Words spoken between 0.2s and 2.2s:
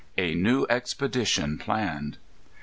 New Expedition Planned.